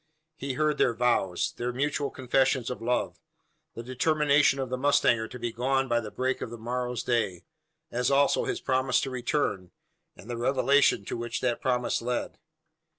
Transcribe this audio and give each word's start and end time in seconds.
He 0.35 0.53
heard 0.53 0.79
their 0.79 0.95
vows; 0.95 1.53
their 1.57 1.71
mutual 1.71 2.09
confessions 2.09 2.71
of 2.71 2.81
love; 2.81 3.19
the 3.75 3.83
determination 3.83 4.57
of 4.57 4.69
the 4.71 4.75
mustanger 4.75 5.27
to 5.29 5.37
be 5.37 5.51
gone 5.51 5.87
by 5.87 5.99
the 5.99 6.09
break 6.09 6.41
of 6.41 6.49
the 6.49 6.57
morrow's 6.57 7.03
day; 7.03 7.43
as 7.91 8.09
also 8.09 8.45
his 8.45 8.61
promise 8.61 8.99
to 9.01 9.11
return, 9.11 9.69
and 10.15 10.27
the 10.27 10.37
revelation 10.37 11.05
to 11.05 11.17
which 11.17 11.39
that 11.41 11.61
promise 11.61 12.01
led. 12.01 12.39